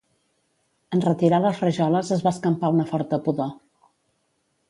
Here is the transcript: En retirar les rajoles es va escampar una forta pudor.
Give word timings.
En 0.95 1.03
retirar 1.07 1.39
les 1.43 1.59
rajoles 1.65 2.09
es 2.17 2.25
va 2.27 2.33
escampar 2.37 2.73
una 2.77 2.87
forta 2.93 3.23
pudor. 3.27 3.55